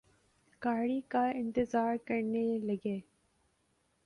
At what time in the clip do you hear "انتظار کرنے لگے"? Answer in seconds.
1.31-2.99